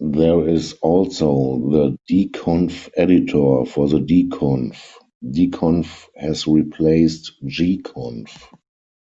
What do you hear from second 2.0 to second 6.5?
dconf-editor for the dconf; dconf has